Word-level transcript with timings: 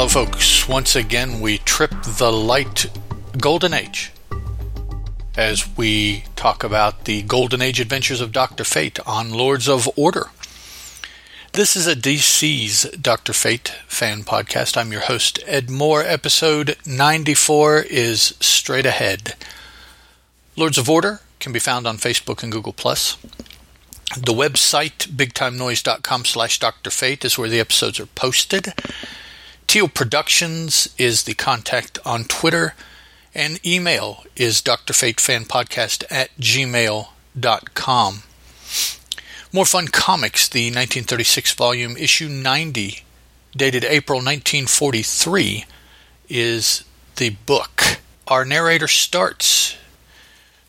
Hello, 0.00 0.08
folks. 0.08 0.66
Once 0.66 0.96
again, 0.96 1.42
we 1.42 1.58
trip 1.58 1.90
the 2.02 2.32
light 2.32 2.86
golden 3.36 3.74
age 3.74 4.10
as 5.36 5.76
we 5.76 6.24
talk 6.36 6.64
about 6.64 7.04
the 7.04 7.20
golden 7.20 7.60
age 7.60 7.80
adventures 7.80 8.22
of 8.22 8.32
Dr. 8.32 8.64
Fate 8.64 8.98
on 9.06 9.28
Lords 9.28 9.68
of 9.68 9.90
Order. 9.96 10.30
This 11.52 11.76
is 11.76 11.86
a 11.86 11.94
DC's 11.94 12.84
Dr. 12.92 13.34
Fate 13.34 13.74
fan 13.88 14.22
podcast. 14.22 14.78
I'm 14.78 14.90
your 14.90 15.02
host, 15.02 15.38
Ed 15.46 15.68
Moore. 15.68 16.02
Episode 16.02 16.78
94 16.86 17.80
is 17.82 18.22
straight 18.40 18.86
ahead. 18.86 19.34
Lords 20.56 20.78
of 20.78 20.88
Order 20.88 21.20
can 21.40 21.52
be 21.52 21.58
found 21.58 21.86
on 21.86 21.98
Facebook 21.98 22.42
and 22.42 22.50
Google+. 22.50 22.72
The 22.72 24.32
website, 24.32 25.08
bigtimenoise.com 25.08 26.24
slash 26.24 26.58
Dr. 26.58 26.88
Fate, 26.88 27.22
is 27.26 27.36
where 27.36 27.50
the 27.50 27.60
episodes 27.60 28.00
are 28.00 28.06
posted. 28.06 28.72
Teal 29.70 29.86
Productions 29.86 30.92
is 30.98 31.22
the 31.22 31.34
contact 31.34 32.00
on 32.04 32.24
Twitter, 32.24 32.74
and 33.32 33.64
email 33.64 34.24
is 34.34 34.60
drfatefanpodcast 34.60 36.02
at 36.10 36.36
gmail.com. 36.40 38.22
More 39.52 39.64
Fun 39.64 39.86
Comics, 39.86 40.48
the 40.48 40.64
1936 40.70 41.54
volume, 41.54 41.96
issue 41.96 42.28
90, 42.28 43.04
dated 43.56 43.84
April 43.84 44.16
1943, 44.16 45.66
is 46.28 46.82
the 47.14 47.30
book. 47.46 48.00
Our 48.26 48.44
narrator 48.44 48.88
starts 48.88 49.76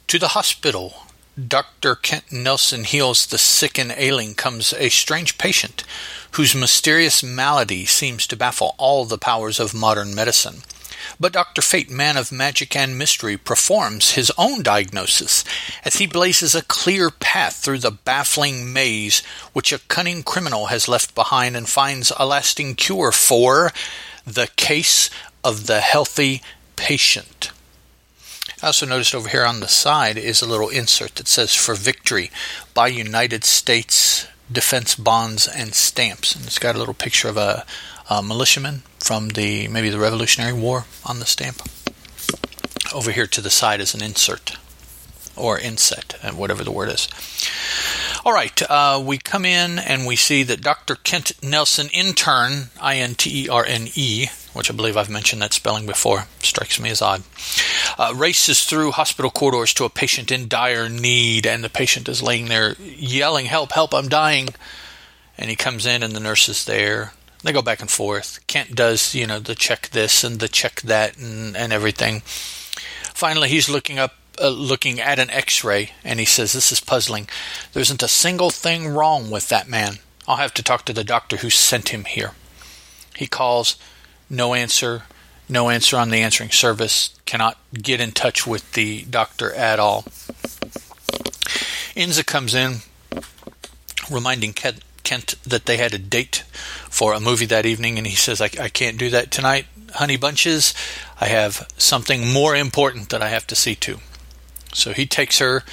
To 0.09 0.19
the 0.19 0.37
hospital. 0.37 1.07
Dr. 1.47 1.95
Kent 1.95 2.31
Nelson 2.31 2.83
heals 2.83 3.25
the 3.25 3.39
sick 3.39 3.79
and 3.79 3.91
ailing. 3.97 4.35
Comes 4.35 4.73
a 4.73 4.89
strange 4.89 5.39
patient 5.39 5.85
whose 6.31 6.55
mysterious 6.55 7.21
malady 7.21 7.85
seems 7.85 8.25
to 8.27 8.37
baffle 8.37 8.75
all 8.77 9.05
the 9.05 9.17
powers 9.17 9.59
of 9.59 9.73
modern 9.73 10.15
medicine. 10.15 10.61
But 11.19 11.33
Dr. 11.33 11.61
Fate, 11.61 11.89
man 11.89 12.15
of 12.15 12.31
magic 12.31 12.75
and 12.75 12.97
mystery, 12.97 13.37
performs 13.37 14.11
his 14.11 14.31
own 14.37 14.61
diagnosis 14.61 15.43
as 15.83 15.95
he 15.95 16.05
blazes 16.05 16.55
a 16.55 16.61
clear 16.61 17.09
path 17.09 17.57
through 17.57 17.79
the 17.79 17.91
baffling 17.91 18.71
maze 18.71 19.21
which 19.53 19.73
a 19.73 19.79
cunning 19.79 20.23
criminal 20.23 20.67
has 20.67 20.87
left 20.87 21.15
behind 21.15 21.57
and 21.57 21.67
finds 21.67 22.11
a 22.17 22.25
lasting 22.25 22.75
cure 22.75 23.11
for 23.11 23.71
the 24.25 24.47
case 24.55 25.09
of 25.43 25.67
the 25.67 25.79
healthy 25.79 26.41
patient. 26.75 27.51
I 28.61 28.67
also 28.67 28.85
noticed 28.85 29.15
over 29.15 29.29
here 29.29 29.45
on 29.45 29.59
the 29.59 29.67
side 29.67 30.17
is 30.17 30.41
a 30.41 30.47
little 30.47 30.69
insert 30.69 31.15
that 31.15 31.27
says 31.27 31.55
for 31.55 31.73
victory 31.73 32.29
by 32.75 32.87
United 32.87 33.43
States 33.43 34.27
defense 34.51 34.95
bonds 34.95 35.47
and 35.47 35.73
stamps. 35.73 36.35
And 36.35 36.45
it's 36.45 36.59
got 36.59 36.75
a 36.75 36.79
little 36.79 36.93
picture 36.93 37.27
of 37.27 37.37
a, 37.37 37.65
a 38.09 38.21
militiaman 38.21 38.83
from 38.99 39.29
the 39.29 39.67
maybe 39.67 39.89
the 39.89 39.99
Revolutionary 39.99 40.53
War 40.53 40.85
on 41.05 41.19
the 41.19 41.25
stamp. 41.25 41.61
Over 42.93 43.11
here 43.11 43.27
to 43.27 43.41
the 43.41 43.49
side 43.49 43.79
is 43.79 43.93
an 43.93 44.03
insert 44.03 44.57
or 45.37 45.57
inset, 45.57 46.19
and 46.21 46.37
whatever 46.37 46.63
the 46.63 46.71
word 46.71 46.89
is. 46.89 47.07
All 48.23 48.33
right, 48.33 48.61
uh, 48.69 49.01
we 49.03 49.17
come 49.17 49.45
in 49.45 49.79
and 49.79 50.05
we 50.05 50.15
see 50.15 50.43
that 50.43 50.61
Dr. 50.61 50.95
Kent 50.95 51.31
Nelson, 51.41 51.89
intern, 51.93 52.69
I 52.79 52.97
N 52.97 53.15
T 53.15 53.45
E 53.45 53.49
R 53.49 53.65
N 53.65 53.87
E, 53.95 54.27
which 54.53 54.69
I 54.69 54.75
believe 54.75 54.97
I've 54.97 55.09
mentioned 55.09 55.41
that 55.41 55.53
spelling 55.53 55.85
before, 55.85 56.25
strikes 56.39 56.79
me 56.79 56.89
as 56.89 57.01
odd, 57.01 57.23
uh, 57.97 58.13
races 58.15 58.63
through 58.63 58.91
hospital 58.91 59.31
corridors 59.31 59.73
to 59.75 59.85
a 59.85 59.89
patient 59.89 60.31
in 60.31 60.47
dire 60.47 60.89
need, 60.89 61.45
and 61.45 61.63
the 61.63 61.69
patient 61.69 62.09
is 62.09 62.23
laying 62.23 62.47
there 62.47 62.75
yelling, 62.79 63.45
Help, 63.45 63.71
help, 63.71 63.93
I'm 63.93 64.09
dying. 64.09 64.49
And 65.37 65.49
he 65.49 65.55
comes 65.55 65.85
in, 65.85 66.03
and 66.03 66.13
the 66.13 66.19
nurse 66.19 66.49
is 66.49 66.65
there. 66.65 67.13
They 67.43 67.51
go 67.51 67.61
back 67.61 67.81
and 67.81 67.89
forth. 67.89 68.45
Kent 68.47 68.75
does, 68.75 69.15
you 69.15 69.25
know, 69.25 69.39
the 69.39 69.55
check 69.55 69.89
this 69.89 70.23
and 70.23 70.39
the 70.39 70.47
check 70.47 70.81
that 70.81 71.17
and, 71.17 71.57
and 71.57 71.73
everything. 71.73 72.21
Finally, 73.13 73.49
he's 73.49 73.69
looking 73.69 73.97
up 73.97 74.15
uh, 74.41 74.47
looking 74.49 74.99
at 74.99 75.19
an 75.19 75.29
x 75.29 75.63
ray 75.63 75.91
and 76.03 76.19
he 76.19 76.25
says, 76.25 76.53
This 76.53 76.71
is 76.71 76.79
puzzling. 76.79 77.27
There 77.73 77.81
isn't 77.81 78.03
a 78.03 78.07
single 78.07 78.49
thing 78.49 78.87
wrong 78.87 79.29
with 79.29 79.49
that 79.49 79.67
man. 79.67 79.95
I'll 80.27 80.37
have 80.37 80.53
to 80.55 80.63
talk 80.63 80.85
to 80.85 80.93
the 80.93 81.03
doctor 81.03 81.37
who 81.37 81.49
sent 81.49 81.89
him 81.89 82.05
here. 82.05 82.31
He 83.15 83.27
calls, 83.27 83.75
no 84.31 84.53
answer, 84.53 85.03
no 85.49 85.69
answer 85.69 85.97
on 85.97 86.09
the 86.09 86.21
answering 86.21 86.49
service, 86.49 87.13
cannot 87.25 87.57
get 87.73 87.99
in 87.99 88.11
touch 88.13 88.47
with 88.47 88.71
the 88.71 89.03
doctor 89.03 89.53
at 89.53 89.79
all. 89.79 90.05
Inza 91.95 92.25
comes 92.25 92.55
in, 92.55 92.77
reminding 94.09 94.53
Kent 94.53 95.35
that 95.45 95.65
they 95.65 95.75
had 95.75 95.93
a 95.93 95.99
date 95.99 96.45
for 96.89 97.13
a 97.13 97.19
movie 97.19 97.45
that 97.45 97.65
evening, 97.65 97.97
and 97.97 98.07
he 98.07 98.15
says, 98.15 98.39
I, 98.39 98.49
I 98.59 98.69
can't 98.69 98.97
do 98.97 99.09
that 99.09 99.29
tonight, 99.29 99.65
honey 99.95 100.15
bunches. 100.15 100.73
I 101.19 101.25
have 101.25 101.67
something 101.77 102.31
more 102.31 102.55
important 102.55 103.09
that 103.09 103.21
I 103.21 103.27
have 103.27 103.45
to 103.47 103.55
see 103.55 103.75
to. 103.75 103.99
So 104.73 104.93
he 104.93 105.05
takes 105.05 105.39
her 105.39 105.63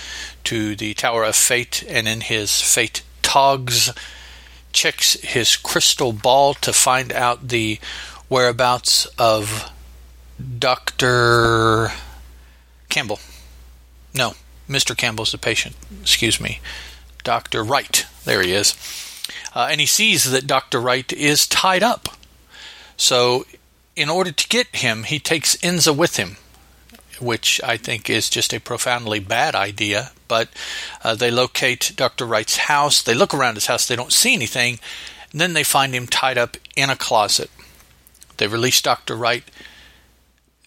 to 0.44 0.74
the 0.74 0.94
Tower 0.94 1.22
of 1.22 1.36
Fate, 1.36 1.84
and 1.88 2.08
in 2.08 2.22
his 2.22 2.60
fate 2.60 3.02
togs, 3.22 3.92
checks 4.72 5.14
his 5.20 5.56
crystal 5.56 6.12
ball 6.12 6.54
to 6.54 6.72
find 6.72 7.12
out 7.12 7.48
the 7.48 7.78
whereabouts 8.28 9.06
of 9.18 9.70
Dr. 10.58 11.90
Campbell. 12.88 13.20
No, 14.14 14.34
Mr. 14.68 14.96
Campbell's 14.96 15.32
the 15.32 15.38
patient. 15.38 15.76
Excuse 16.00 16.40
me. 16.40 16.60
Dr. 17.24 17.62
Wright. 17.62 18.06
There 18.24 18.42
he 18.42 18.52
is. 18.52 18.74
Uh, 19.54 19.68
and 19.70 19.80
he 19.80 19.86
sees 19.86 20.30
that 20.30 20.46
Dr. 20.46 20.80
Wright 20.80 21.12
is 21.12 21.46
tied 21.46 21.82
up. 21.82 22.08
So, 22.96 23.46
in 23.96 24.08
order 24.08 24.32
to 24.32 24.48
get 24.48 24.76
him, 24.76 25.04
he 25.04 25.18
takes 25.18 25.56
Inza 25.56 25.96
with 25.96 26.16
him 26.16 26.36
which 27.20 27.60
I 27.64 27.76
think 27.76 28.08
is 28.08 28.30
just 28.30 28.52
a 28.52 28.60
profoundly 28.60 29.20
bad 29.20 29.54
idea. 29.54 30.12
But 30.26 30.48
uh, 31.02 31.14
they 31.14 31.30
locate 31.30 31.92
Dr. 31.96 32.26
Wright's 32.26 32.56
house. 32.56 33.02
They 33.02 33.14
look 33.14 33.34
around 33.34 33.54
his 33.54 33.66
house. 33.66 33.86
They 33.86 33.96
don't 33.96 34.12
see 34.12 34.34
anything. 34.34 34.78
Then 35.32 35.52
they 35.52 35.64
find 35.64 35.94
him 35.94 36.06
tied 36.06 36.38
up 36.38 36.56
in 36.76 36.90
a 36.90 36.96
closet. 36.96 37.50
They 38.38 38.46
release 38.46 38.80
Dr. 38.80 39.14
Wright. 39.14 39.44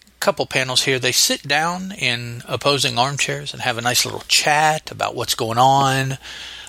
A 0.06 0.20
couple 0.20 0.46
panels 0.46 0.84
here. 0.84 0.98
They 0.98 1.12
sit 1.12 1.42
down 1.42 1.92
in 1.92 2.42
opposing 2.46 2.98
armchairs 2.98 3.52
and 3.52 3.62
have 3.62 3.78
a 3.78 3.82
nice 3.82 4.04
little 4.04 4.22
chat 4.28 4.90
about 4.90 5.14
what's 5.14 5.34
going 5.34 5.58
on. 5.58 6.18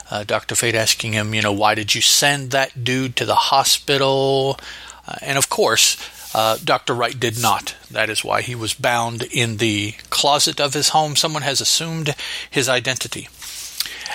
Uh, 0.09 0.23
Dr. 0.23 0.55
Fate 0.55 0.75
asking 0.75 1.13
him, 1.13 1.33
you 1.33 1.41
know, 1.41 1.53
why 1.53 1.75
did 1.75 1.95
you 1.95 2.01
send 2.01 2.51
that 2.51 2.83
dude 2.83 3.15
to 3.17 3.25
the 3.25 3.35
hospital? 3.35 4.59
Uh, 5.07 5.15
and 5.21 5.37
of 5.37 5.49
course, 5.49 5.97
uh, 6.35 6.57
Dr. 6.63 6.93
Wright 6.93 7.19
did 7.19 7.41
not. 7.41 7.75
That 7.91 8.09
is 8.09 8.23
why 8.23 8.41
he 8.41 8.55
was 8.55 8.73
bound 8.73 9.23
in 9.23 9.57
the 9.57 9.93
closet 10.09 10.59
of 10.59 10.73
his 10.73 10.89
home. 10.89 11.15
Someone 11.15 11.43
has 11.43 11.61
assumed 11.61 12.15
his 12.49 12.67
identity. 12.67 13.27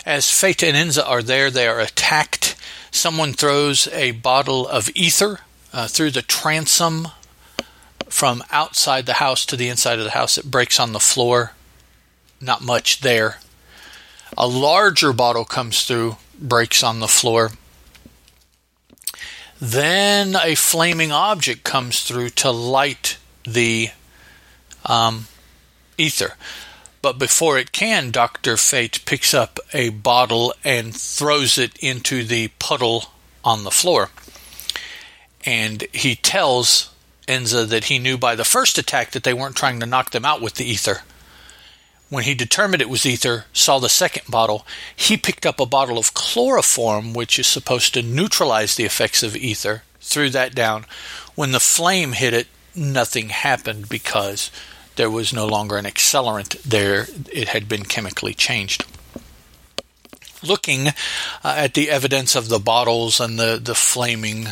As 0.05 0.31
Fate 0.31 0.63
and 0.63 0.77
Inza 0.77 1.07
are 1.07 1.23
there, 1.23 1.51
they 1.51 1.69
are 1.69 1.81
attacked. 1.81 2.57
Someone 2.91 3.33
throws 3.33 3.89
a 3.89 4.13
bottle 4.13 4.67
of 4.67 4.91
ether 4.95 5.41
uh, 5.79 5.87
through 5.87 6.11
the 6.11 6.23
transom 6.23 7.07
from 8.09 8.43
outside 8.51 9.07
the 9.07 9.21
house 9.23 9.47
to 9.47 9.55
the 9.55 9.69
inside 9.69 10.01
of 10.01 10.05
the 10.05 10.11
house. 10.11 10.37
It 10.37 10.51
breaks 10.51 10.81
on 10.81 10.93
the 10.93 10.99
floor. 10.99 11.53
Not 12.41 12.63
much 12.63 13.01
there. 13.01 13.39
A 14.37 14.49
larger 14.49 15.13
bottle 15.13 15.45
comes 15.45 15.85
through, 15.85 16.17
breaks 16.37 16.83
on 16.83 16.99
the 16.99 17.07
floor. 17.07 17.53
Then 19.61 20.35
a 20.35 20.57
flaming 20.57 21.13
object 21.13 21.63
comes 21.63 22.03
through 22.03 22.31
to 22.31 22.51
light 22.51 23.19
the 23.45 23.91
um, 24.85 25.29
ether. 25.97 26.35
But 27.03 27.21
before 27.21 27.57
it 27.57 27.71
can, 27.71 28.11
Dr. 28.11 28.57
Fate 28.57 29.05
picks 29.05 29.33
up 29.33 29.61
a 29.73 29.91
bottle 29.91 30.53
and 30.65 30.93
throws 30.93 31.57
it 31.57 31.79
into 31.79 32.25
the 32.25 32.49
puddle 32.59 33.13
on 33.45 33.63
the 33.63 33.71
floor. 33.71 34.11
And 35.45 35.85
he 35.93 36.17
tells 36.17 36.93
Inza 37.27 37.65
that 37.67 37.85
he 37.85 37.99
knew 37.99 38.19
by 38.19 38.35
the 38.35 38.45
first 38.45 38.79
attack 38.79 39.13
that 39.13 39.23
they 39.25 39.35
weren't 39.35 39.57
trying 39.57 39.81
to 39.81 39.87
knock 39.87 40.11
them 40.11 40.25
out 40.25 40.41
with 40.41 40.55
the 40.55 40.65
ether 40.65 41.03
when 42.11 42.25
he 42.25 42.35
determined 42.35 42.81
it 42.81 42.89
was 42.89 43.05
ether, 43.05 43.45
saw 43.53 43.79
the 43.79 43.89
second 43.89 44.31
bottle, 44.31 44.67
he 44.97 45.17
picked 45.17 45.45
up 45.45 45.61
a 45.61 45.67
bottle 45.67 45.99
of 45.99 46.15
chloroform, 46.15 47.13
which 47.13 47.39
is 47.39 47.47
supposed 47.47 47.93
to 47.95 48.03
neutralize 48.03 48.75
the 48.75 48.85
effects 48.85 49.23
of 49.23 49.37
ether, 49.37 49.83
threw 50.01 50.31
that 50.31 50.55
down. 50.55 50.87
When 51.35 51.53
the 51.53 51.61
flame 51.61 52.13
hit 52.13 52.33
it, 52.33 52.47
nothing 52.75 53.29
happened 53.29 53.89
because 53.89 54.51
there 54.97 55.11
was 55.11 55.33
no 55.33 55.47
longer 55.47 55.77
an 55.77 55.85
accelerant 55.85 56.63
there, 56.63 57.07
it 57.31 57.49
had 57.49 57.69
been 57.69 57.85
chemically 57.85 58.35
changed. 58.35 58.85
Looking 60.43 60.89
uh, 60.89 60.93
at 61.45 61.75
the 61.75 61.91
evidence 61.91 62.35
of 62.35 62.49
the 62.49 62.59
bottles 62.59 63.21
and 63.21 63.39
the, 63.39 63.61
the 63.63 63.75
flaming 63.75 64.49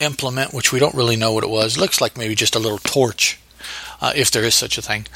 implement, 0.00 0.52
which 0.52 0.72
we 0.72 0.80
don't 0.80 0.94
really 0.94 1.16
know 1.16 1.32
what 1.32 1.44
it 1.44 1.50
was, 1.50 1.76
It 1.76 1.80
looks 1.80 2.00
like 2.00 2.16
maybe 2.16 2.34
just 2.34 2.56
a 2.56 2.58
little 2.58 2.78
torch, 2.78 3.38
uh, 4.00 4.12
if 4.16 4.30
there 4.30 4.44
is 4.44 4.54
such 4.54 4.78
a 4.78 4.82
thing. 4.82 5.06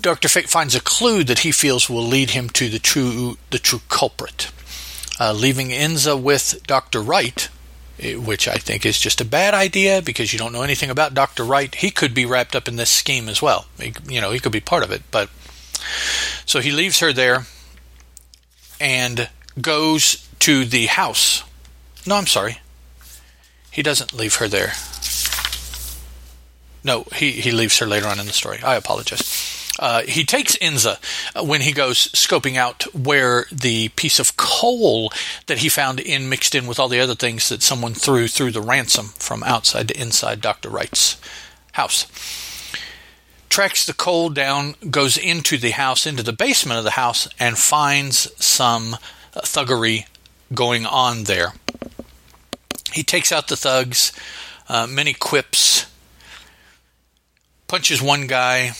Dr. 0.00 0.28
Fate 0.28 0.50
finds 0.50 0.74
a 0.74 0.80
clue 0.80 1.22
that 1.24 1.40
he 1.40 1.52
feels 1.52 1.88
will 1.88 2.02
lead 2.02 2.30
him 2.30 2.50
to 2.50 2.68
the 2.68 2.80
true 2.80 3.38
the 3.50 3.58
true 3.60 3.82
culprit. 3.88 4.50
Uh, 5.20 5.32
leaving 5.32 5.68
Inza 5.68 6.20
with 6.20 6.60
Dr. 6.66 7.00
Wright, 7.00 7.48
eh, 8.00 8.16
which 8.16 8.48
I 8.48 8.54
think 8.54 8.84
is 8.84 8.98
just 8.98 9.20
a 9.20 9.24
bad 9.24 9.54
idea 9.54 10.02
because 10.02 10.32
you 10.32 10.38
don't 10.38 10.52
know 10.52 10.62
anything 10.62 10.90
about 10.90 11.14
Dr. 11.14 11.44
Wright. 11.44 11.72
He 11.72 11.92
could 11.92 12.14
be 12.14 12.26
wrapped 12.26 12.56
up 12.56 12.66
in 12.66 12.74
this 12.74 12.90
scheme 12.90 13.28
as 13.28 13.40
well. 13.40 13.66
He, 13.78 13.94
you 14.08 14.20
know, 14.20 14.32
he 14.32 14.40
could 14.40 14.50
be 14.50 14.60
part 14.60 14.82
of 14.82 14.90
it. 14.90 15.02
But 15.12 15.30
so 16.44 16.58
he 16.58 16.72
leaves 16.72 16.98
her 16.98 17.12
there 17.12 17.46
and 18.80 19.28
goes 19.60 20.28
to 20.40 20.64
the 20.64 20.86
house. 20.86 21.44
No, 22.04 22.16
I'm 22.16 22.26
sorry. 22.26 22.58
He 23.72 23.82
doesn't 23.82 24.12
leave 24.12 24.36
her 24.36 24.48
there. 24.48 24.74
No, 26.84 27.06
he, 27.14 27.32
he 27.32 27.50
leaves 27.52 27.78
her 27.78 27.86
later 27.86 28.06
on 28.06 28.20
in 28.20 28.26
the 28.26 28.32
story. 28.32 28.60
I 28.62 28.76
apologize. 28.76 29.72
Uh, 29.78 30.02
he 30.02 30.24
takes 30.24 30.56
Inza 30.56 30.98
uh, 31.34 31.42
when 31.42 31.62
he 31.62 31.72
goes 31.72 32.08
scoping 32.08 32.56
out 32.56 32.82
where 32.94 33.46
the 33.50 33.88
piece 33.90 34.18
of 34.18 34.36
coal 34.36 35.10
that 35.46 35.58
he 35.58 35.68
found 35.70 35.98
in 35.98 36.28
mixed 36.28 36.54
in 36.54 36.66
with 36.66 36.78
all 36.78 36.88
the 36.88 37.00
other 37.00 37.14
things 37.14 37.48
that 37.48 37.62
someone 37.62 37.94
threw 37.94 38.28
through 38.28 38.50
the 38.50 38.60
transom 38.60 39.06
from 39.16 39.42
outside 39.44 39.88
to 39.88 39.98
inside 39.98 40.42
Dr. 40.42 40.68
Wright's 40.68 41.16
house. 41.72 42.06
Tracks 43.48 43.86
the 43.86 43.94
coal 43.94 44.28
down, 44.28 44.74
goes 44.90 45.16
into 45.16 45.56
the 45.56 45.70
house, 45.70 46.06
into 46.06 46.22
the 46.22 46.32
basement 46.32 46.78
of 46.78 46.84
the 46.84 46.92
house, 46.92 47.28
and 47.38 47.58
finds 47.58 48.30
some 48.44 48.96
thuggery 49.34 50.06
going 50.54 50.84
on 50.84 51.24
there. 51.24 51.54
He 52.92 53.02
takes 53.02 53.32
out 53.32 53.48
the 53.48 53.56
thugs, 53.56 54.12
uh, 54.68 54.86
many 54.86 55.12
quips, 55.12 55.86
punches 57.68 58.02
one 58.02 58.26
guy, 58.26 58.72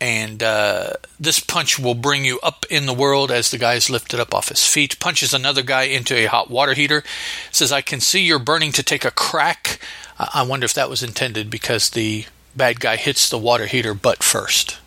and 0.00 0.42
uh, 0.42 0.94
this 1.20 1.38
punch 1.38 1.78
will 1.78 1.94
bring 1.94 2.24
you 2.24 2.40
up 2.40 2.66
in 2.68 2.86
the 2.86 2.92
world 2.92 3.30
as 3.30 3.50
the 3.50 3.58
guy 3.58 3.74
is 3.74 3.88
lifted 3.88 4.18
up 4.18 4.34
off 4.34 4.48
his 4.48 4.66
feet. 4.66 4.98
Punches 4.98 5.32
another 5.32 5.62
guy 5.62 5.84
into 5.84 6.16
a 6.16 6.26
hot 6.26 6.50
water 6.50 6.74
heater. 6.74 7.04
Says, 7.52 7.70
"I 7.70 7.82
can 7.82 8.00
see 8.00 8.20
you're 8.20 8.38
burning 8.38 8.72
to 8.72 8.82
take 8.82 9.04
a 9.04 9.10
crack." 9.12 9.78
I 10.18 10.42
wonder 10.42 10.64
if 10.64 10.74
that 10.74 10.90
was 10.90 11.02
intended 11.02 11.50
because 11.50 11.90
the 11.90 12.26
bad 12.54 12.80
guy 12.80 12.96
hits 12.96 13.28
the 13.28 13.38
water 13.38 13.66
heater 13.66 13.94
butt 13.94 14.22
first. 14.22 14.78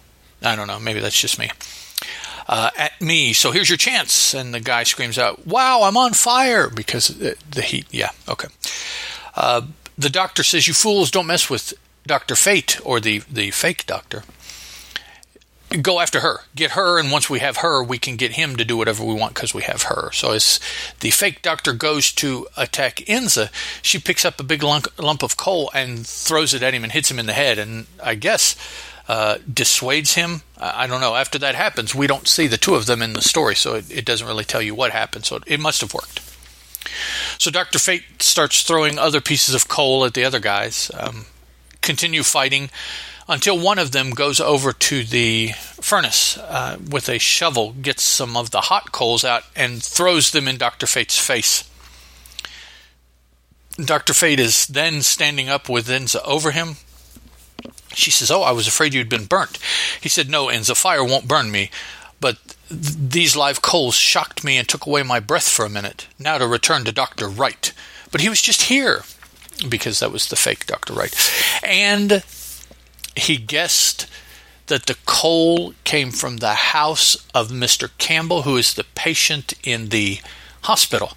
I 0.42 0.56
don't 0.56 0.68
know. 0.68 0.80
Maybe 0.80 1.00
that's 1.00 1.20
just 1.20 1.40
me. 1.40 1.50
Uh, 2.48 2.70
at 2.78 3.02
me. 3.02 3.34
So 3.34 3.52
here's 3.52 3.70
your 3.70 3.78
chance. 3.78 4.36
And 4.36 4.54
the 4.54 4.60
guy 4.60 4.84
screams 4.84 5.18
out, 5.18 5.48
Wow, 5.48 5.82
I'm 5.84 5.98
on 5.98 6.14
fire 6.14 6.70
because 6.70 7.08
the 7.08 7.62
heat. 7.62 7.88
Yeah, 7.90 8.12
okay. 8.30 8.50
Uh, 9.36 9.62
the 9.98 10.10
doctor 10.10 10.44
says, 10.44 10.68
You 10.68 10.74
fools, 10.74 11.10
don't 11.10 11.28
mess 11.28 11.50
with 11.50 11.74
Dr. 12.06 12.36
Fate 12.36 12.80
or 12.86 13.00
the, 13.00 13.20
the 13.32 13.50
fake 13.52 13.86
doctor 13.88 14.24
go 15.82 16.00
after 16.00 16.20
her, 16.22 16.42
get 16.56 16.72
her, 16.72 17.00
and 17.00 17.12
once 17.12 17.30
we 17.30 17.40
have 17.40 17.58
her, 17.58 17.84
we 17.84 17.98
can 17.98 18.16
get 18.16 18.34
him 18.34 18.56
to 18.56 18.66
do 18.66 18.78
whatever 18.78 19.04
we 19.04 19.14
want 19.14 19.34
because 19.34 19.54
we 19.54 19.64
have 19.64 19.84
her. 19.84 20.12
So 20.12 20.32
as 20.32 20.60
the 21.00 21.10
fake 21.10 21.42
doctor 21.42 21.74
goes 21.74 22.12
to 22.14 22.48
attack 22.56 22.98
Inza, 23.08 23.50
she 23.82 24.00
picks 24.00 24.26
up 24.26 24.40
a 24.40 24.44
big 24.44 24.64
lump, 24.64 24.88
lump 25.00 25.24
of 25.24 25.38
coal 25.38 25.72
and 25.74 26.06
throws 26.06 26.54
it 26.54 26.64
at 26.64 26.74
him 26.74 26.84
and 26.84 26.92
hits 26.94 27.10
him 27.10 27.20
in 27.20 27.26
the 27.26 27.34
head, 27.34 27.58
and 27.58 27.88
I 28.02 28.16
guess 28.16 28.56
uh, 29.08 29.38
dissuades 29.52 30.14
him. 30.14 30.42
I 30.58 30.88
don't 30.88 31.02
know. 31.02 31.16
After 31.16 31.38
that 31.40 31.56
happens, 31.56 31.94
we 31.94 32.08
don't 32.08 32.28
see 32.28 32.48
the 32.48 32.58
two 32.58 32.76
of 32.76 32.86
them 32.86 33.02
in 33.02 33.14
the 33.14 33.22
story, 33.22 33.56
so 33.56 33.76
it, 33.76 33.92
it 33.92 34.06
doesn't 34.06 34.28
really 34.28 34.46
tell 34.46 34.62
you 34.62 34.74
what 34.74 34.92
happened. 34.92 35.26
So 35.26 35.38
it, 35.38 35.44
it 35.48 35.60
must 35.60 35.82
have 35.82 35.94
worked. 35.94 36.22
So 37.38 37.52
Doctor 37.52 37.80
Fate 37.80 38.04
starts 38.20 38.64
throwing 38.64 38.98
other 38.98 39.22
pieces 39.22 39.56
of 39.56 39.68
coal 39.68 40.06
at 40.06 40.14
the 40.14 40.24
other 40.24 40.40
guys. 40.40 40.90
Um, 40.98 41.26
continue 41.82 42.24
fighting 42.24 42.70
until 43.28 43.58
one 43.58 43.80
of 43.80 43.92
them 43.92 44.12
goes 44.12 44.40
over 44.40 44.72
to 44.72 45.04
the 45.04 45.52
furnace 45.82 46.38
uh, 46.38 46.78
with 46.90 47.10
a 47.10 47.18
shovel, 47.18 47.74
gets 47.74 48.04
some 48.04 48.38
of 48.38 48.52
the 48.52 48.62
hot 48.62 48.92
coals 48.92 49.24
out, 49.24 49.44
and 49.56 49.84
throws 49.84 50.32
them 50.32 50.48
in 50.48 50.58
Dr. 50.58 50.86
Fate's 50.86 51.18
face. 51.18 51.70
Dr. 53.84 54.14
Fate 54.14 54.40
is 54.40 54.68
then 54.68 55.02
standing 55.02 55.50
up 55.50 55.68
with 55.68 55.88
Inza 55.88 56.22
over 56.24 56.52
him. 56.52 56.78
She 57.96 58.12
says, 58.12 58.30
Oh, 58.30 58.42
I 58.42 58.52
was 58.52 58.68
afraid 58.68 58.94
you'd 58.94 59.10
been 59.10 59.26
burnt. 59.26 59.58
He 60.00 60.10
said, 60.10 60.30
No, 60.30 60.50
Inza, 60.50 60.76
fire 60.76 61.04
won't 61.04 61.28
burn 61.28 61.52
me, 61.52 61.72
but 62.20 62.38
th- 62.70 62.96
these 62.98 63.36
live 63.36 63.62
coals 63.62 63.96
shocked 63.96 64.44
me 64.44 64.58
and 64.58 64.68
took 64.68 64.86
away 64.86 65.04
my 65.04 65.20
breath 65.20 65.50
for 65.50 65.66
a 65.66 65.70
minute. 65.70 66.08
Now 66.20 66.38
to 66.38 66.48
return 66.48 66.84
to 66.86 66.92
Dr. 66.92 67.28
Wright. 67.28 67.74
But 68.12 68.22
he 68.22 68.30
was 68.30 68.42
just 68.42 68.64
here, 68.64 69.04
because 69.68 70.00
that 70.00 70.12
was 70.12 70.28
the 70.28 70.36
fake 70.36 70.66
Dr. 70.66 70.94
Wright. 70.94 71.14
And 71.64 72.24
he 73.16 73.38
guessed 73.38 74.08
that 74.68 74.86
the 74.88 74.98
coal 75.06 75.74
came 75.84 76.12
from 76.12 76.38
the 76.38 76.54
house 76.54 77.16
of 77.34 77.50
Mr. 77.50 77.90
Campbell, 77.98 78.44
who 78.44 78.58
is 78.58 78.74
the 78.74 78.86
patient 78.96 79.54
in 79.64 79.90
the 79.90 80.20
hospital. 80.64 81.14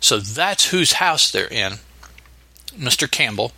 So 0.00 0.18
that's 0.18 0.70
whose 0.70 0.94
house 0.94 1.30
they're 1.30 1.48
in, 1.48 1.74
Mr. 2.78 3.10
Campbell. 3.10 3.52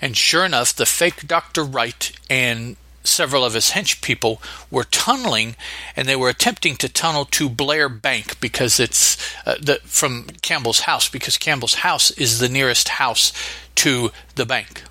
And 0.00 0.16
sure 0.16 0.44
enough, 0.44 0.74
the 0.74 0.86
fake 0.86 1.26
Dr. 1.26 1.64
Wright 1.64 2.12
and 2.28 2.76
several 3.04 3.44
of 3.44 3.54
his 3.54 3.70
hench 3.70 4.00
people 4.00 4.40
were 4.70 4.84
tunneling 4.84 5.56
and 5.96 6.08
they 6.08 6.16
were 6.16 6.28
attempting 6.28 6.76
to 6.76 6.88
tunnel 6.88 7.24
to 7.24 7.48
Blair 7.48 7.88
Bank 7.88 8.40
because 8.40 8.78
it's 8.78 9.16
uh, 9.46 9.56
the, 9.60 9.80
from 9.84 10.26
Campbell's 10.42 10.80
house 10.80 11.08
because 11.08 11.36
Campbell's 11.38 11.74
house 11.74 12.10
is 12.12 12.38
the 12.38 12.48
nearest 12.48 12.90
house 12.90 13.32
to 13.76 14.10
the 14.36 14.46
bank. 14.46 14.82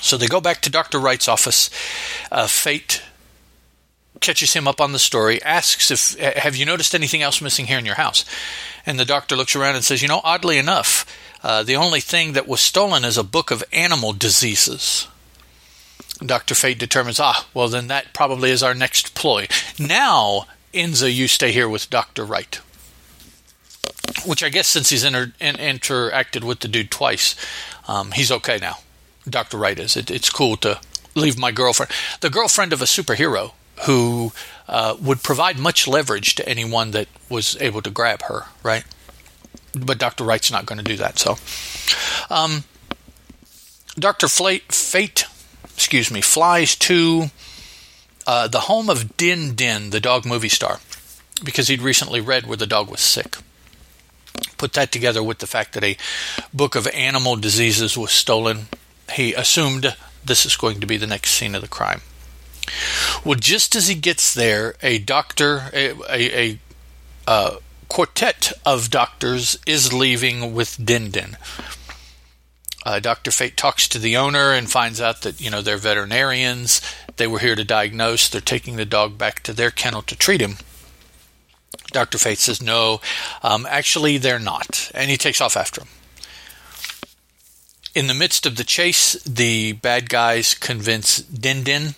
So 0.00 0.16
they 0.16 0.26
go 0.26 0.40
back 0.40 0.60
to 0.62 0.70
Dr. 0.70 0.98
Wright's 0.98 1.28
office. 1.28 1.70
Uh, 2.30 2.46
Fate 2.46 3.02
catches 4.20 4.54
him 4.54 4.68
up 4.68 4.80
on 4.80 4.92
the 4.92 4.98
story, 4.98 5.42
asks 5.42 5.90
if 5.90 6.18
have 6.18 6.56
you 6.56 6.66
noticed 6.66 6.94
anything 6.94 7.22
else 7.22 7.40
missing 7.40 7.66
here 7.66 7.78
in 7.78 7.86
your 7.86 7.96
house? 7.96 8.24
And 8.86 8.98
the 8.98 9.04
doctor 9.04 9.36
looks 9.36 9.56
around 9.56 9.76
and 9.76 9.84
says, 9.84 10.02
you 10.02 10.08
know, 10.08 10.20
oddly 10.24 10.58
enough, 10.58 11.06
uh, 11.44 11.62
the 11.62 11.76
only 11.76 12.00
thing 12.00 12.32
that 12.32 12.48
was 12.48 12.62
stolen 12.62 13.04
is 13.04 13.18
a 13.18 13.22
book 13.22 13.50
of 13.50 13.62
animal 13.70 14.14
diseases. 14.14 15.06
Dr. 16.24 16.54
Fate 16.54 16.78
determines, 16.78 17.20
ah, 17.20 17.46
well, 17.52 17.68
then 17.68 17.88
that 17.88 18.14
probably 18.14 18.50
is 18.50 18.62
our 18.62 18.72
next 18.72 19.14
ploy. 19.14 19.46
Now, 19.78 20.46
Inza, 20.72 21.12
you 21.12 21.28
stay 21.28 21.52
here 21.52 21.68
with 21.68 21.90
Dr. 21.90 22.24
Wright. 22.24 22.60
Which 24.24 24.42
I 24.42 24.48
guess 24.48 24.68
since 24.68 24.88
he's 24.88 25.04
inter- 25.04 25.34
in- 25.38 25.56
interacted 25.56 26.44
with 26.44 26.60
the 26.60 26.68
dude 26.68 26.90
twice, 26.90 27.36
um, 27.86 28.12
he's 28.12 28.32
okay 28.32 28.56
now. 28.58 28.78
Dr. 29.28 29.58
Wright 29.58 29.78
is. 29.78 29.98
It, 29.98 30.10
it's 30.10 30.30
cool 30.30 30.56
to 30.58 30.80
leave 31.14 31.38
my 31.38 31.52
girlfriend, 31.52 31.92
the 32.20 32.30
girlfriend 32.30 32.72
of 32.72 32.80
a 32.80 32.86
superhero 32.86 33.52
who 33.86 34.32
uh, 34.66 34.96
would 34.98 35.22
provide 35.22 35.58
much 35.58 35.86
leverage 35.86 36.36
to 36.36 36.48
anyone 36.48 36.92
that 36.92 37.08
was 37.28 37.54
able 37.60 37.82
to 37.82 37.90
grab 37.90 38.22
her, 38.22 38.46
right? 38.62 38.84
But 39.74 39.98
Dr. 39.98 40.24
Wright's 40.24 40.50
not 40.50 40.66
going 40.66 40.78
to 40.78 40.84
do 40.84 40.96
that. 40.96 41.18
So, 41.18 41.36
um, 42.30 42.64
Dr. 43.98 44.28
Fate, 44.28 45.24
excuse 45.74 46.10
me, 46.10 46.20
flies 46.20 46.76
to 46.76 47.26
uh, 48.26 48.48
the 48.48 48.60
home 48.60 48.88
of 48.88 49.16
Din 49.16 49.54
Din, 49.54 49.90
the 49.90 50.00
dog 50.00 50.24
movie 50.24 50.48
star, 50.48 50.80
because 51.42 51.68
he'd 51.68 51.82
recently 51.82 52.20
read 52.20 52.46
where 52.46 52.56
the 52.56 52.66
dog 52.66 52.90
was 52.90 53.00
sick. 53.00 53.36
Put 54.58 54.72
that 54.74 54.92
together 54.92 55.22
with 55.22 55.38
the 55.38 55.46
fact 55.46 55.74
that 55.74 55.84
a 55.84 55.96
book 56.52 56.74
of 56.74 56.88
animal 56.88 57.36
diseases 57.36 57.96
was 57.96 58.10
stolen 58.10 58.66
he 59.12 59.34
assumed 59.34 59.96
this 60.24 60.46
is 60.46 60.56
going 60.56 60.80
to 60.80 60.86
be 60.86 60.96
the 60.96 61.06
next 61.06 61.30
scene 61.32 61.54
of 61.54 61.62
the 61.62 61.68
crime. 61.68 62.00
Well, 63.24 63.38
just 63.38 63.76
as 63.76 63.88
he 63.88 63.94
gets 63.94 64.32
there, 64.32 64.74
a 64.82 64.98
doctor, 64.98 65.70
a, 65.72 65.90
a, 66.10 66.50
a 66.50 66.58
uh, 67.26 67.56
quartet 67.94 68.52
of 68.66 68.90
doctors 68.90 69.56
is 69.68 69.92
leaving 69.92 70.52
with 70.52 70.84
Din 70.84 71.12
Din. 71.12 71.36
Uh, 72.84 72.98
Dr. 72.98 73.30
Fate 73.30 73.56
talks 73.56 73.86
to 73.86 74.00
the 74.00 74.16
owner 74.16 74.50
and 74.50 74.68
finds 74.68 75.00
out 75.00 75.22
that, 75.22 75.40
you 75.40 75.48
know, 75.48 75.62
they're 75.62 75.76
veterinarians. 75.76 76.80
They 77.18 77.28
were 77.28 77.38
here 77.38 77.54
to 77.54 77.62
diagnose. 77.62 78.28
They're 78.28 78.40
taking 78.40 78.74
the 78.74 78.84
dog 78.84 79.16
back 79.16 79.44
to 79.44 79.52
their 79.52 79.70
kennel 79.70 80.02
to 80.02 80.16
treat 80.16 80.40
him. 80.40 80.56
Dr. 81.92 82.18
Fate 82.18 82.38
says, 82.38 82.60
no, 82.60 83.00
um, 83.44 83.64
actually, 83.70 84.18
they're 84.18 84.40
not. 84.40 84.90
And 84.92 85.08
he 85.08 85.16
takes 85.16 85.40
off 85.40 85.56
after 85.56 85.82
him. 85.82 85.88
In 87.94 88.08
the 88.08 88.12
midst 88.12 88.44
of 88.44 88.56
the 88.56 88.64
chase, 88.64 89.12
the 89.22 89.70
bad 89.70 90.10
guys 90.10 90.54
convince 90.54 91.18
Din 91.18 91.62
Din. 91.62 91.94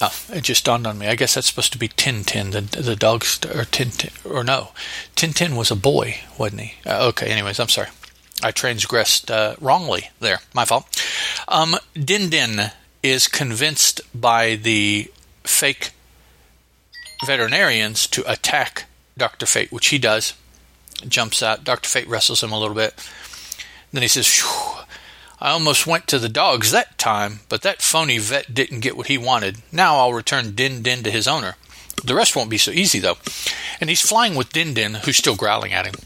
Oh, 0.00 0.12
it 0.32 0.42
just 0.42 0.64
dawned 0.64 0.86
on 0.86 0.98
me. 0.98 1.06
I 1.06 1.14
guess 1.14 1.34
that's 1.34 1.46
supposed 1.46 1.72
to 1.72 1.78
be 1.78 1.88
Tintin, 1.88 2.50
the 2.50 2.60
the 2.80 2.96
dog, 2.96 3.22
or 3.22 3.64
Tintin, 3.64 4.10
or 4.28 4.42
no, 4.42 4.70
Tintin 5.14 5.56
was 5.56 5.70
a 5.70 5.76
boy, 5.76 6.16
wasn't 6.36 6.62
he? 6.62 6.74
Uh, 6.84 7.06
okay. 7.08 7.28
Anyways, 7.28 7.60
I'm 7.60 7.68
sorry. 7.68 7.88
I 8.42 8.50
transgressed 8.50 9.30
uh, 9.30 9.54
wrongly 9.60 10.10
there. 10.20 10.40
My 10.52 10.64
fault. 10.64 10.86
Um, 11.46 11.76
Din 11.94 12.28
Din 12.28 12.72
is 13.02 13.28
convinced 13.28 14.00
by 14.18 14.56
the 14.56 15.10
fake 15.44 15.92
veterinarians 17.24 18.06
to 18.08 18.30
attack 18.30 18.86
Dr. 19.16 19.46
Fate, 19.46 19.70
which 19.70 19.88
he 19.88 19.98
does. 19.98 20.34
Jumps 21.06 21.42
out. 21.42 21.64
Dr. 21.64 21.88
Fate 21.88 22.08
wrestles 22.08 22.42
him 22.42 22.52
a 22.52 22.58
little 22.58 22.74
bit. 22.74 22.94
Then 23.92 24.02
he 24.02 24.08
says, 24.08 24.26
I 25.44 25.50
almost 25.50 25.86
went 25.86 26.08
to 26.08 26.18
the 26.18 26.30
dogs 26.30 26.70
that 26.70 26.96
time, 26.96 27.40
but 27.50 27.60
that 27.60 27.82
phony 27.82 28.16
vet 28.16 28.54
didn't 28.54 28.80
get 28.80 28.96
what 28.96 29.08
he 29.08 29.18
wanted. 29.18 29.58
Now 29.70 29.96
I'll 29.96 30.14
return 30.14 30.54
Din 30.54 30.80
Din 30.80 31.02
to 31.02 31.10
his 31.10 31.28
owner. 31.28 31.56
The 32.02 32.14
rest 32.14 32.34
won't 32.34 32.48
be 32.48 32.56
so 32.56 32.70
easy, 32.70 32.98
though. 32.98 33.18
And 33.78 33.90
he's 33.90 34.00
flying 34.00 34.36
with 34.36 34.54
Din 34.54 34.72
Din, 34.72 34.94
who's 34.94 35.18
still 35.18 35.36
growling 35.36 35.74
at 35.74 35.84
him. 35.84 35.96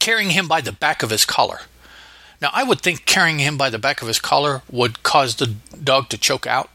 carrying 0.00 0.30
him 0.30 0.48
by 0.48 0.62
the 0.62 0.72
back 0.72 1.02
of 1.02 1.10
his 1.10 1.26
collar. 1.26 1.60
Now, 2.40 2.48
I 2.54 2.62
would 2.62 2.80
think 2.80 3.04
carrying 3.04 3.40
him 3.40 3.58
by 3.58 3.68
the 3.68 3.78
back 3.78 4.00
of 4.00 4.08
his 4.08 4.20
collar 4.20 4.62
would 4.70 5.02
cause 5.02 5.36
the 5.36 5.48
dog 5.84 6.08
to 6.08 6.16
choke 6.16 6.46
out, 6.46 6.70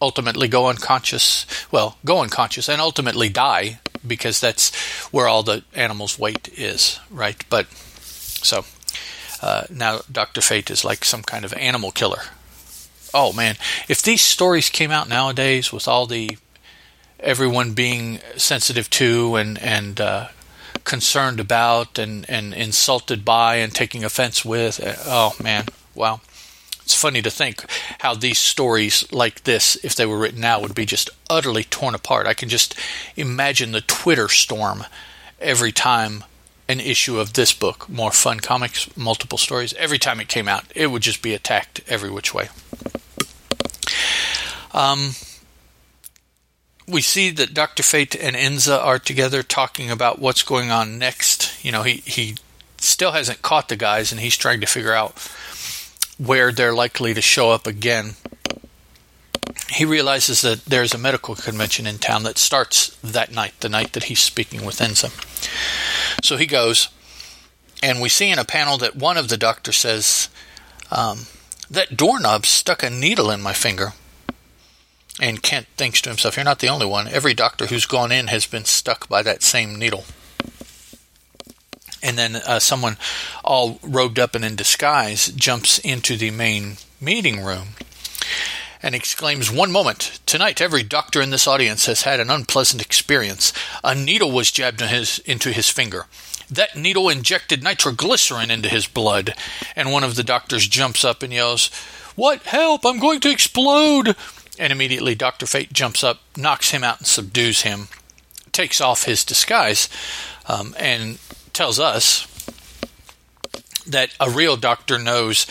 ultimately 0.00 0.48
go 0.48 0.68
unconscious. 0.68 1.44
Well, 1.70 1.98
go 2.06 2.22
unconscious 2.22 2.66
and 2.66 2.80
ultimately 2.80 3.28
die 3.28 3.80
because 4.06 4.40
that's 4.40 4.74
where 5.12 5.28
all 5.28 5.42
the 5.42 5.64
animal's 5.74 6.18
weight 6.18 6.48
is, 6.56 6.98
right? 7.10 7.44
But 7.50 7.66
so 7.70 8.64
uh, 9.42 9.64
now 9.70 10.00
Dr. 10.10 10.40
Fate 10.40 10.70
is 10.70 10.84
like 10.84 11.04
some 11.04 11.22
kind 11.22 11.44
of 11.44 11.52
animal 11.54 11.90
killer. 11.90 12.22
Oh 13.14 13.32
man, 13.32 13.56
if 13.88 14.02
these 14.02 14.22
stories 14.22 14.68
came 14.68 14.90
out 14.90 15.08
nowadays 15.08 15.72
with 15.72 15.88
all 15.88 16.06
the 16.06 16.36
everyone 17.20 17.72
being 17.72 18.20
sensitive 18.36 18.88
to 18.90 19.36
and 19.36 19.58
and 19.58 20.00
uh, 20.00 20.28
concerned 20.84 21.40
about 21.40 21.98
and 21.98 22.28
and 22.28 22.52
insulted 22.52 23.24
by 23.24 23.56
and 23.56 23.74
taking 23.74 24.04
offense 24.04 24.44
with, 24.44 24.80
uh, 24.84 24.94
oh 25.06 25.36
man, 25.42 25.66
wow. 25.94 26.20
It's 26.82 26.94
funny 26.94 27.20
to 27.20 27.30
think 27.30 27.62
how 27.98 28.14
these 28.14 28.38
stories 28.38 29.04
like 29.12 29.44
this, 29.44 29.76
if 29.84 29.94
they 29.94 30.06
were 30.06 30.16
written 30.16 30.40
now, 30.40 30.58
would 30.62 30.74
be 30.74 30.86
just 30.86 31.10
utterly 31.28 31.64
torn 31.64 31.94
apart. 31.94 32.26
I 32.26 32.32
can 32.32 32.48
just 32.48 32.74
imagine 33.14 33.72
the 33.72 33.82
Twitter 33.82 34.28
storm 34.30 34.84
every 35.38 35.70
time 35.70 36.24
an 36.68 36.80
issue 36.80 37.18
of 37.18 37.32
this 37.32 37.52
book, 37.52 37.88
More 37.88 38.12
Fun 38.12 38.40
Comics, 38.40 38.94
Multiple 38.96 39.38
Stories, 39.38 39.72
every 39.74 39.98
time 39.98 40.20
it 40.20 40.28
came 40.28 40.48
out, 40.48 40.64
it 40.74 40.88
would 40.88 41.02
just 41.02 41.22
be 41.22 41.34
attacked 41.34 41.80
every 41.88 42.10
which 42.10 42.34
way. 42.34 42.48
Um, 44.72 45.12
we 46.86 47.00
see 47.00 47.30
that 47.30 47.54
Dr. 47.54 47.82
Fate 47.82 48.14
and 48.14 48.36
Inza 48.36 48.78
are 48.78 48.98
together 48.98 49.42
talking 49.42 49.90
about 49.90 50.18
what's 50.18 50.42
going 50.42 50.70
on 50.70 50.98
next. 50.98 51.64
You 51.64 51.72
know, 51.72 51.82
he, 51.82 52.02
he 52.04 52.36
still 52.78 53.12
hasn't 53.12 53.42
caught 53.42 53.68
the 53.68 53.76
guys 53.76 54.12
and 54.12 54.20
he's 54.20 54.36
trying 54.36 54.60
to 54.60 54.66
figure 54.66 54.92
out 54.92 55.18
where 56.18 56.52
they're 56.52 56.74
likely 56.74 57.14
to 57.14 57.22
show 57.22 57.50
up 57.50 57.66
again. 57.66 58.12
He 59.70 59.84
realizes 59.84 60.42
that 60.42 60.64
there's 60.64 60.94
a 60.94 60.98
medical 60.98 61.34
convention 61.34 61.86
in 61.86 61.98
town 61.98 62.22
that 62.24 62.38
starts 62.38 62.96
that 63.02 63.32
night, 63.32 63.54
the 63.60 63.68
night 63.68 63.92
that 63.92 64.04
he's 64.04 64.20
speaking 64.20 64.64
with 64.64 64.78
Inza. 64.78 65.10
So 66.22 66.36
he 66.36 66.46
goes, 66.46 66.88
and 67.82 68.00
we 68.00 68.08
see 68.08 68.30
in 68.30 68.38
a 68.38 68.44
panel 68.44 68.78
that 68.78 68.96
one 68.96 69.16
of 69.16 69.28
the 69.28 69.36
doctors 69.36 69.76
says, 69.76 70.28
um, 70.90 71.26
That 71.70 71.96
doorknob 71.96 72.46
stuck 72.46 72.82
a 72.82 72.90
needle 72.90 73.30
in 73.30 73.40
my 73.40 73.52
finger. 73.52 73.92
And 75.20 75.42
Kent 75.42 75.66
thinks 75.76 76.00
to 76.02 76.10
himself, 76.10 76.36
You're 76.36 76.44
not 76.44 76.60
the 76.60 76.68
only 76.68 76.86
one. 76.86 77.08
Every 77.08 77.34
doctor 77.34 77.66
who's 77.66 77.86
gone 77.86 78.12
in 78.12 78.28
has 78.28 78.46
been 78.46 78.64
stuck 78.64 79.08
by 79.08 79.22
that 79.22 79.42
same 79.42 79.76
needle. 79.76 80.04
And 82.02 82.16
then 82.16 82.36
uh, 82.36 82.60
someone, 82.60 82.96
all 83.44 83.80
robed 83.82 84.18
up 84.18 84.34
and 84.34 84.44
in 84.44 84.54
disguise, 84.54 85.28
jumps 85.28 85.78
into 85.80 86.16
the 86.16 86.30
main 86.30 86.76
meeting 87.00 87.44
room 87.44 87.68
and 88.82 88.94
exclaims, 88.94 89.50
One 89.50 89.72
moment. 89.72 90.20
Tonight, 90.26 90.60
every 90.60 90.82
doctor 90.82 91.20
in 91.20 91.30
this 91.30 91.46
audience 91.46 91.86
has 91.86 92.02
had 92.02 92.20
an 92.20 92.30
unpleasant 92.30 92.82
experience. 92.82 93.52
A 93.82 93.94
needle 93.94 94.30
was 94.30 94.50
jabbed 94.50 94.82
in 94.82 94.88
his, 94.88 95.18
into 95.20 95.52
his 95.52 95.68
finger. 95.68 96.06
That 96.50 96.76
needle 96.76 97.08
injected 97.08 97.62
nitroglycerin 97.62 98.50
into 98.50 98.68
his 98.68 98.86
blood. 98.86 99.34
And 99.76 99.92
one 99.92 100.04
of 100.04 100.14
the 100.14 100.24
doctors 100.24 100.66
jumps 100.66 101.04
up 101.04 101.22
and 101.22 101.32
yells, 101.32 101.68
What? 102.14 102.42
Help! 102.44 102.84
I'm 102.84 102.98
going 102.98 103.20
to 103.20 103.30
explode! 103.30 104.16
And 104.58 104.72
immediately, 104.72 105.14
Dr. 105.14 105.46
Fate 105.46 105.72
jumps 105.72 106.02
up, 106.02 106.20
knocks 106.36 106.70
him 106.70 106.82
out, 106.82 106.98
and 106.98 107.06
subdues 107.06 107.62
him, 107.62 107.88
takes 108.50 108.80
off 108.80 109.04
his 109.04 109.24
disguise, 109.24 109.88
um, 110.46 110.74
and 110.78 111.18
tells 111.52 111.78
us 111.78 112.26
that 113.86 114.10
a 114.20 114.30
real 114.30 114.56
doctor 114.56 114.98
knows 114.98 115.46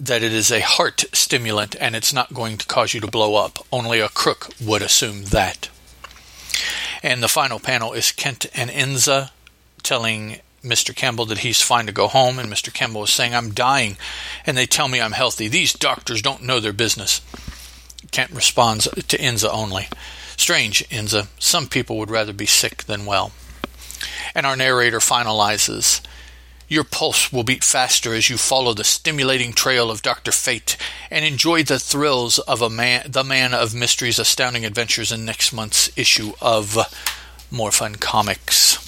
that 0.00 0.22
it 0.22 0.32
is 0.32 0.50
a 0.50 0.60
heart 0.60 1.04
stimulant 1.12 1.76
and 1.78 1.94
it's 1.94 2.12
not 2.12 2.32
going 2.32 2.56
to 2.56 2.66
cause 2.66 2.94
you 2.94 3.00
to 3.00 3.06
blow 3.06 3.36
up. 3.36 3.58
Only 3.70 4.00
a 4.00 4.08
crook 4.08 4.48
would 4.60 4.82
assume 4.82 5.24
that. 5.26 5.68
And 7.02 7.22
the 7.22 7.28
final 7.28 7.60
panel 7.60 7.92
is 7.92 8.12
Kent 8.12 8.46
and 8.54 8.70
Inza 8.70 9.30
telling 9.82 10.40
Mr. 10.62 10.94
Campbell 10.94 11.26
that 11.26 11.38
he's 11.38 11.62
fine 11.62 11.86
to 11.86 11.92
go 11.92 12.06
home, 12.06 12.38
and 12.38 12.50
Mr. 12.50 12.72
Campbell 12.72 13.04
is 13.04 13.10
saying, 13.10 13.34
I'm 13.34 13.52
dying, 13.52 13.96
and 14.44 14.56
they 14.56 14.66
tell 14.66 14.88
me 14.88 15.00
I'm 15.00 15.12
healthy. 15.12 15.48
These 15.48 15.72
doctors 15.72 16.20
don't 16.20 16.42
know 16.42 16.60
their 16.60 16.74
business. 16.74 17.22
Kent 18.10 18.30
responds 18.32 18.84
to 18.84 19.16
Inza 19.16 19.50
only. 19.50 19.88
Strange, 20.36 20.86
Inza. 20.90 21.28
Some 21.38 21.68
people 21.68 21.96
would 21.98 22.10
rather 22.10 22.34
be 22.34 22.46
sick 22.46 22.84
than 22.84 23.06
well. 23.06 23.32
And 24.34 24.44
our 24.44 24.56
narrator 24.56 24.98
finalizes 24.98 26.02
your 26.70 26.84
pulse 26.84 27.32
will 27.32 27.42
beat 27.42 27.64
faster 27.64 28.14
as 28.14 28.30
you 28.30 28.38
follow 28.38 28.72
the 28.72 28.84
stimulating 28.84 29.52
trail 29.52 29.90
of 29.90 30.02
Dr. 30.02 30.30
Fate 30.30 30.76
and 31.10 31.24
enjoy 31.24 31.64
the 31.64 31.80
thrills 31.80 32.38
of 32.38 32.62
a 32.62 32.70
man, 32.70 33.02
the 33.08 33.24
man 33.24 33.52
of 33.52 33.74
mysteries, 33.74 34.20
astounding 34.20 34.64
adventures 34.64 35.10
in 35.10 35.24
next 35.24 35.52
month's 35.52 35.90
issue 35.98 36.32
of 36.40 36.78
More 37.50 37.72
Fun 37.72 37.96
Comics. 37.96 38.78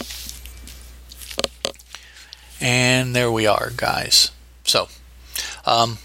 And 2.60 3.16
there 3.16 3.32
we 3.32 3.48
are, 3.48 3.72
guys. 3.76 4.30
So, 4.62 4.86
um, 5.66 5.98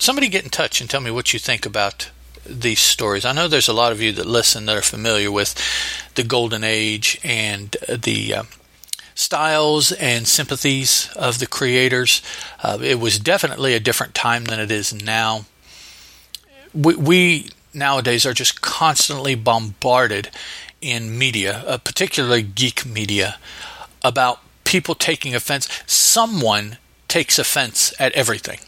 somebody 0.00 0.28
get 0.28 0.44
in 0.44 0.50
touch 0.50 0.80
and 0.80 0.88
tell 0.88 1.02
me 1.02 1.10
what 1.10 1.34
you 1.34 1.38
think 1.38 1.66
about 1.66 2.10
these 2.46 2.80
stories. 2.80 3.26
I 3.26 3.32
know 3.32 3.48
there's 3.48 3.68
a 3.68 3.74
lot 3.74 3.92
of 3.92 4.00
you 4.00 4.12
that 4.12 4.24
listen 4.24 4.64
that 4.64 4.78
are 4.78 4.82
familiar 4.82 5.30
with 5.30 5.54
the 6.14 6.24
Golden 6.24 6.64
Age 6.64 7.20
and 7.22 7.76
the 7.86 8.34
uh, 8.34 8.42
styles 9.24 9.90
and 9.92 10.28
sympathies 10.28 11.10
of 11.16 11.38
the 11.38 11.46
creators. 11.46 12.22
Uh, 12.62 12.78
it 12.82 13.00
was 13.00 13.18
definitely 13.18 13.74
a 13.74 13.80
different 13.80 14.14
time 14.14 14.44
than 14.44 14.60
it 14.60 14.70
is 14.70 14.92
now. 14.92 15.46
We, 16.74 16.94
we 16.94 17.50
nowadays 17.72 18.26
are 18.26 18.34
just 18.34 18.60
constantly 18.60 19.34
bombarded 19.34 20.30
in 20.80 21.16
media, 21.16 21.64
uh, 21.66 21.78
particularly 21.78 22.42
geek 22.42 22.84
media, 22.84 23.38
about 24.02 24.40
people 24.64 24.94
taking 24.94 25.34
offense. 25.34 25.68
Someone 25.86 26.76
takes 27.08 27.38
offense 27.38 27.94
at 27.98 28.12
everything, 28.12 28.58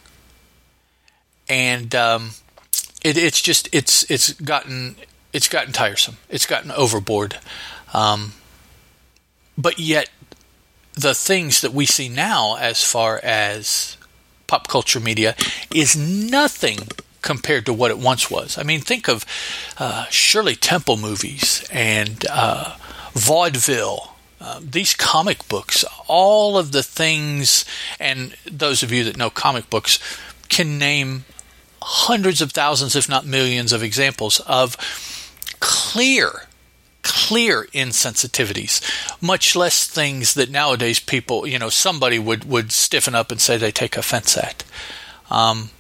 and 1.48 1.94
um, 1.94 2.30
it, 3.04 3.18
it's 3.18 3.42
just 3.42 3.68
it's 3.72 4.10
it's 4.10 4.32
gotten 4.32 4.96
it's 5.32 5.48
gotten 5.48 5.72
tiresome. 5.72 6.16
It's 6.30 6.46
gotten 6.46 6.70
overboard. 6.70 7.38
Um, 7.92 8.32
but 9.58 9.78
yet 9.78 10.10
the 10.96 11.14
things 11.14 11.60
that 11.60 11.72
we 11.72 11.86
see 11.86 12.08
now 12.08 12.56
as 12.56 12.82
far 12.82 13.20
as 13.22 13.96
pop 14.46 14.66
culture 14.66 15.00
media 15.00 15.36
is 15.72 15.96
nothing 15.96 16.88
compared 17.20 17.66
to 17.66 17.72
what 17.72 17.90
it 17.90 17.98
once 17.98 18.30
was. 18.30 18.56
I 18.56 18.62
mean, 18.62 18.80
think 18.80 19.08
of 19.08 19.24
uh, 19.78 20.06
Shirley 20.06 20.56
Temple 20.56 20.96
movies 20.96 21.68
and 21.70 22.24
uh, 22.30 22.76
vaudeville. 23.12 24.12
Uh, 24.40 24.60
these 24.62 24.94
comic 24.94 25.46
books, 25.48 25.84
all 26.06 26.56
of 26.56 26.72
the 26.72 26.82
things, 26.82 27.64
and 27.98 28.36
those 28.50 28.82
of 28.82 28.92
you 28.92 29.02
that 29.04 29.16
know 29.16 29.30
comic 29.30 29.68
books 29.70 29.98
can 30.48 30.78
name 30.78 31.24
hundreds 31.82 32.40
of 32.40 32.52
thousands, 32.52 32.94
if 32.94 33.08
not 33.08 33.26
millions, 33.26 33.72
of 33.72 33.82
examples 33.82 34.40
of 34.40 34.76
clear 35.60 36.45
clear 37.26 37.64
insensitivities, 37.73 38.80
much 39.21 39.56
less 39.56 39.85
things 39.85 40.35
that 40.35 40.49
nowadays 40.49 41.00
people, 41.00 41.45
you 41.45 41.59
know, 41.59 41.68
somebody 41.68 42.21
would, 42.21 42.45
would 42.45 42.71
stiffen 42.71 43.16
up 43.16 43.33
and 43.33 43.40
say 43.40 43.56
they 43.56 43.73
take 43.73 43.97
offense 43.97 44.37
at. 44.37 44.62
Um, 45.28 45.71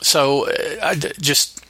so 0.00 0.48
uh, 0.48 0.78
I 0.82 0.94
just 0.94 1.62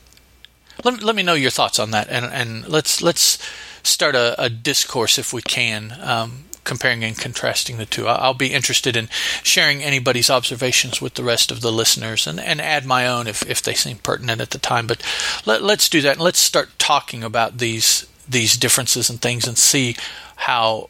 let, 0.85 1.03
let 1.03 1.17
me 1.17 1.25
know 1.25 1.35
your 1.35 1.51
thoughts 1.51 1.81
on 1.81 1.91
that, 1.91 2.09
and, 2.09 2.25
and 2.27 2.69
let's 2.69 3.03
let's 3.03 3.39
start 3.83 4.15
a, 4.15 4.41
a 4.41 4.49
discourse 4.49 5.19
if 5.19 5.33
we 5.33 5.43
can, 5.43 5.97
um, 6.01 6.45
comparing 6.63 7.03
and 7.03 7.19
contrasting 7.19 7.79
the 7.79 7.87
two. 7.87 8.07
I'll 8.07 8.35
be 8.35 8.55
interested 8.55 8.97
in 8.97 9.09
sharing 9.43 9.83
anybody's 9.83 10.31
observations 10.31 11.03
with 11.03 11.15
the 11.15 11.25
rest 11.25 11.51
of 11.51 11.63
the 11.63 11.73
listeners 11.73 12.29
and, 12.29 12.39
and 12.39 12.61
add 12.61 12.87
my 12.87 13.09
own 13.09 13.27
if, 13.27 13.45
if 13.49 13.61
they 13.61 13.75
seem 13.75 13.99
pertinent 13.99 14.41
at 14.41 14.51
the 14.51 14.59
time. 14.59 14.87
But 14.87 15.03
let, 15.47 15.63
let's 15.63 15.89
do 15.89 16.01
that 16.03 16.15
and 16.15 16.21
let's 16.21 16.39
start 16.39 16.79
talking 16.79 17.25
about 17.25 17.59
these 17.59 18.07
these 18.29 18.57
differences 18.57 19.11
and 19.11 19.21
things 19.21 19.47
and 19.47 19.57
see 19.57 19.97
how 20.37 20.89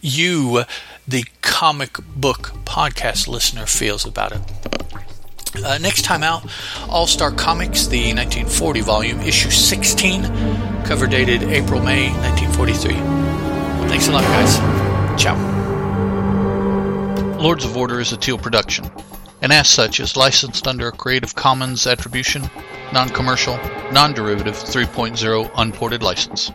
you, 0.00 0.64
the 1.06 1.24
comic 1.42 1.96
book 2.16 2.52
podcast 2.64 3.28
listener, 3.28 3.66
feels 3.66 4.04
about 4.04 4.32
it. 4.32 4.40
Uh, 5.64 5.78
next 5.78 6.02
time 6.02 6.22
out, 6.22 6.46
All 6.88 7.06
Star 7.06 7.30
Comics, 7.32 7.86
the 7.86 8.12
1940 8.14 8.80
volume, 8.82 9.20
issue 9.20 9.50
16, 9.50 10.24
cover 10.84 11.06
dated 11.06 11.42
April 11.44 11.82
May 11.82 12.10
1943. 12.10 12.92
Thanks 13.88 14.08
a 14.08 14.12
lot, 14.12 14.24
guys. 14.24 14.58
Ciao. 15.20 15.36
Lords 17.38 17.64
of 17.64 17.76
Order 17.76 18.00
is 18.00 18.12
a 18.12 18.16
Teal 18.16 18.36
production, 18.36 18.90
and 19.40 19.52
as 19.52 19.68
such 19.68 20.00
is 20.00 20.16
licensed 20.16 20.66
under 20.66 20.88
a 20.88 20.92
Creative 20.92 21.34
Commons 21.34 21.86
Attribution 21.86 22.50
non 22.92 23.08
commercial, 23.10 23.58
non 23.92 24.12
derivative 24.12 24.56
3.0 24.56 25.50
unported 25.56 26.02
license. 26.02 26.52